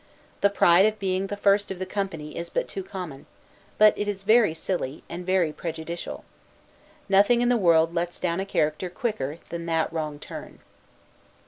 The 0.41 0.49
pride 0.49 0.87
of 0.87 0.97
being 0.97 1.27
the 1.27 1.37
first 1.37 1.69
of 1.69 1.77
the 1.77 1.85
company 1.85 2.35
is 2.35 2.49
but 2.49 2.67
too 2.67 2.81
common; 2.83 3.27
but 3.77 3.95
it 3.95 4.07
is 4.07 4.23
very 4.23 4.55
silly, 4.55 5.03
and 5.07 5.23
very 5.23 5.53
prejudicial. 5.53 6.25
Nothing 7.07 7.41
in 7.41 7.49
the 7.49 7.55
world 7.55 7.93
lets 7.93 8.19
down 8.19 8.39
a 8.39 8.45
character 8.47 8.89
quicker 8.89 9.37
than 9.49 9.67
that 9.67 9.93
wrong 9.93 10.17
turn. 10.17 10.57